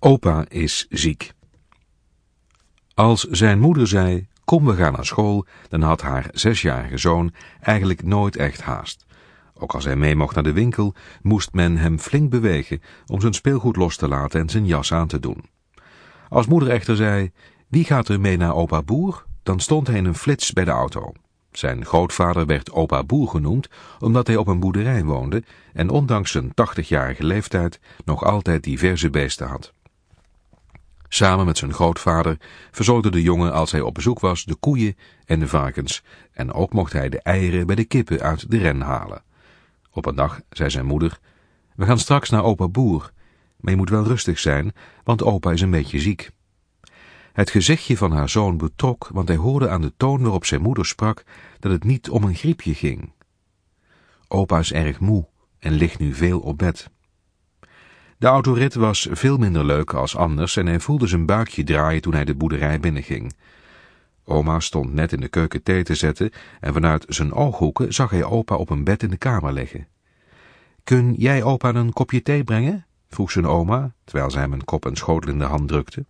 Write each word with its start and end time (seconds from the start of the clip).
Opa 0.00 0.44
is 0.48 0.86
ziek. 0.90 1.32
Als 2.94 3.24
zijn 3.24 3.60
moeder 3.60 3.86
zei, 3.86 4.26
kom 4.44 4.64
we 4.64 4.74
gaan 4.74 4.92
naar 4.92 5.06
school, 5.06 5.46
dan 5.68 5.82
had 5.82 6.00
haar 6.00 6.28
zesjarige 6.32 6.96
zoon 6.96 7.34
eigenlijk 7.60 8.02
nooit 8.02 8.36
echt 8.36 8.60
haast. 8.60 9.06
Ook 9.54 9.74
als 9.74 9.84
hij 9.84 9.96
mee 9.96 10.16
mocht 10.16 10.34
naar 10.34 10.44
de 10.44 10.52
winkel, 10.52 10.94
moest 11.22 11.52
men 11.52 11.76
hem 11.76 11.98
flink 11.98 12.30
bewegen 12.30 12.82
om 13.06 13.20
zijn 13.20 13.34
speelgoed 13.34 13.76
los 13.76 13.96
te 13.96 14.08
laten 14.08 14.40
en 14.40 14.48
zijn 14.48 14.66
jas 14.66 14.92
aan 14.92 15.06
te 15.06 15.20
doen. 15.20 15.44
Als 16.28 16.46
moeder 16.46 16.70
echter 16.70 16.96
zei, 16.96 17.30
wie 17.68 17.84
gaat 17.84 18.08
er 18.08 18.20
mee 18.20 18.36
naar 18.36 18.54
opa 18.54 18.82
Boer, 18.82 19.24
dan 19.42 19.60
stond 19.60 19.86
hij 19.86 19.96
in 19.96 20.04
een 20.04 20.14
flits 20.14 20.52
bij 20.52 20.64
de 20.64 20.70
auto. 20.70 21.12
Zijn 21.52 21.84
grootvader 21.84 22.46
werd 22.46 22.72
opa 22.72 23.04
Boer 23.04 23.28
genoemd 23.28 23.68
omdat 23.98 24.26
hij 24.26 24.36
op 24.36 24.46
een 24.46 24.60
boerderij 24.60 25.04
woonde 25.04 25.42
en 25.72 25.90
ondanks 25.90 26.30
zijn 26.30 26.50
80-jarige 26.50 27.24
leeftijd 27.24 27.80
nog 28.04 28.24
altijd 28.24 28.62
diverse 28.62 29.10
beesten 29.10 29.46
had. 29.46 29.72
Samen 31.08 31.46
met 31.46 31.58
zijn 31.58 31.72
grootvader 31.72 32.36
verzorgde 32.70 33.10
de 33.10 33.22
jongen 33.22 33.52
als 33.52 33.72
hij 33.72 33.80
op 33.80 33.94
bezoek 33.94 34.20
was 34.20 34.44
de 34.44 34.54
koeien 34.54 34.96
en 35.24 35.40
de 35.40 35.48
varkens 35.48 36.02
en 36.32 36.52
ook 36.52 36.72
mocht 36.72 36.92
hij 36.92 37.08
de 37.08 37.20
eieren 37.20 37.66
bij 37.66 37.76
de 37.76 37.84
kippen 37.84 38.20
uit 38.20 38.50
de 38.50 38.58
ren 38.58 38.80
halen. 38.80 39.22
Op 39.90 40.06
een 40.06 40.14
dag 40.14 40.40
zei 40.50 40.70
zijn 40.70 40.86
moeder, 40.86 41.18
we 41.76 41.84
gaan 41.84 41.98
straks 41.98 42.30
naar 42.30 42.44
opa 42.44 42.68
Boer, 42.68 43.12
maar 43.56 43.70
je 43.70 43.78
moet 43.78 43.90
wel 43.90 44.04
rustig 44.04 44.38
zijn, 44.38 44.72
want 45.04 45.22
opa 45.22 45.52
is 45.52 45.60
een 45.60 45.70
beetje 45.70 46.00
ziek. 46.00 46.30
Het 47.32 47.50
gezichtje 47.50 47.96
van 47.96 48.12
haar 48.12 48.28
zoon 48.28 48.56
betrok, 48.56 49.08
want 49.12 49.28
hij 49.28 49.36
hoorde 49.36 49.68
aan 49.68 49.80
de 49.80 49.92
toon 49.96 50.22
waarop 50.22 50.44
zijn 50.44 50.62
moeder 50.62 50.86
sprak 50.86 51.24
dat 51.58 51.72
het 51.72 51.84
niet 51.84 52.10
om 52.10 52.24
een 52.24 52.34
griepje 52.34 52.74
ging. 52.74 53.12
Opa 54.28 54.58
is 54.58 54.72
erg 54.72 55.00
moe 55.00 55.28
en 55.58 55.72
ligt 55.72 55.98
nu 55.98 56.14
veel 56.14 56.40
op 56.40 56.58
bed. 56.58 56.90
De 58.18 58.26
autorit 58.26 58.74
was 58.74 59.08
veel 59.10 59.36
minder 59.36 59.64
leuk 59.64 59.94
als 59.94 60.16
anders 60.16 60.56
en 60.56 60.66
hij 60.66 60.80
voelde 60.80 61.06
zijn 61.06 61.26
buikje 61.26 61.64
draaien 61.64 62.02
toen 62.02 62.14
hij 62.14 62.24
de 62.24 62.34
boerderij 62.34 62.80
binnenging. 62.80 63.32
Oma 64.24 64.60
stond 64.60 64.92
net 64.92 65.12
in 65.12 65.20
de 65.20 65.28
keuken 65.28 65.62
thee 65.62 65.82
te 65.82 65.94
zetten 65.94 66.30
en 66.60 66.72
vanuit 66.72 67.04
zijn 67.08 67.32
ooghoeken 67.32 67.94
zag 67.94 68.10
hij 68.10 68.24
opa 68.24 68.54
op 68.54 68.70
een 68.70 68.84
bed 68.84 69.02
in 69.02 69.10
de 69.10 69.16
kamer 69.16 69.52
liggen. 69.52 69.86
Kun 70.84 71.14
jij 71.14 71.42
opa 71.42 71.74
een 71.74 71.92
kopje 71.92 72.22
thee 72.22 72.44
brengen? 72.44 72.86
vroeg 73.08 73.30
zijn 73.30 73.46
oma, 73.46 73.94
terwijl 74.04 74.30
zij 74.30 74.40
hem 74.40 74.52
een 74.52 74.64
kop 74.64 74.86
en 74.86 74.96
schotel 74.96 75.30
in 75.30 75.38
de 75.38 75.44
hand 75.44 75.68
drukte. 75.68 76.04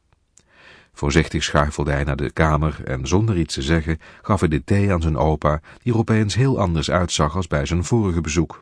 Voorzichtig 0.93 1.43
schuifelde 1.43 1.91
hij 1.91 2.05
naar 2.05 2.17
de 2.17 2.31
kamer 2.31 2.81
en 2.85 3.07
zonder 3.07 3.37
iets 3.37 3.55
te 3.55 3.63
zeggen 3.63 3.99
gaf 4.23 4.41
hij 4.41 4.49
de 4.49 4.65
thee 4.65 4.93
aan 4.93 5.03
zijn 5.03 5.17
opa, 5.17 5.61
die 5.83 5.93
er 5.93 5.99
opeens 5.99 6.35
heel 6.35 6.61
anders 6.61 6.91
uitzag 6.91 7.37
als 7.37 7.47
bij 7.47 7.67
zijn 7.67 7.85
vorige 7.85 8.21
bezoek. 8.21 8.61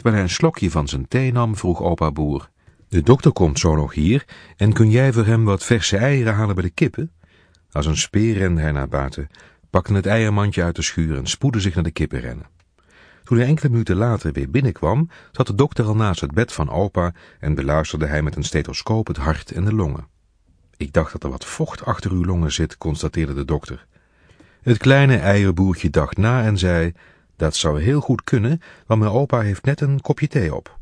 Terwijl 0.00 0.14
hij 0.14 0.24
een 0.30 0.34
slokje 0.34 0.70
van 0.70 0.88
zijn 0.88 1.08
thee 1.08 1.32
nam, 1.32 1.56
vroeg 1.56 1.82
opa 1.82 2.10
Boer, 2.10 2.50
de 2.90 3.02
dokter 3.02 3.32
komt 3.32 3.58
zo 3.58 3.74
nog 3.74 3.94
hier 3.94 4.24
en 4.56 4.72
kun 4.72 4.90
jij 4.90 5.12
voor 5.12 5.24
hem 5.24 5.44
wat 5.44 5.64
verse 5.64 5.96
eieren 5.96 6.34
halen 6.34 6.54
bij 6.54 6.64
de 6.64 6.70
kippen? 6.70 7.12
Als 7.70 7.86
een 7.86 7.96
speer 7.96 8.36
rende 8.36 8.60
hij 8.60 8.72
naar 8.72 8.88
buiten, 8.88 9.28
pakte 9.70 9.94
het 9.94 10.06
eiermandje 10.06 10.62
uit 10.62 10.76
de 10.76 10.82
schuur 10.82 11.16
en 11.16 11.26
spoedde 11.26 11.60
zich 11.60 11.74
naar 11.74 11.84
de 11.84 11.90
kippen 11.90 12.20
rennen. 12.20 12.46
Toen 13.24 13.38
hij 13.38 13.46
enkele 13.46 13.68
minuten 13.68 13.96
later 13.96 14.32
weer 14.32 14.50
binnenkwam, 14.50 15.08
zat 15.32 15.46
de 15.46 15.54
dokter 15.54 15.84
al 15.84 15.94
naast 15.94 16.20
het 16.20 16.32
bed 16.32 16.52
van 16.52 16.70
opa 16.70 17.12
en 17.40 17.54
beluisterde 17.54 18.06
hij 18.06 18.22
met 18.22 18.36
een 18.36 18.44
stethoscoop 18.44 19.06
het 19.06 19.16
hart 19.16 19.50
en 19.50 19.64
de 19.64 19.74
longen. 19.74 20.06
Ik 20.76 20.92
dacht 20.92 21.12
dat 21.12 21.24
er 21.24 21.30
wat 21.30 21.44
vocht 21.44 21.84
achter 21.84 22.10
uw 22.10 22.24
longen 22.24 22.52
zit, 22.52 22.78
constateerde 22.78 23.34
de 23.34 23.44
dokter. 23.44 23.86
Het 24.62 24.78
kleine 24.78 25.16
eierboertje 25.16 25.90
dacht 25.90 26.16
na 26.16 26.44
en 26.44 26.58
zei, 26.58 26.92
dat 27.36 27.56
zou 27.56 27.82
heel 27.82 28.00
goed 28.00 28.24
kunnen, 28.24 28.60
want 28.86 29.00
mijn 29.00 29.12
opa 29.12 29.40
heeft 29.40 29.64
net 29.64 29.80
een 29.80 30.00
kopje 30.00 30.28
thee 30.28 30.54
op. 30.54 30.78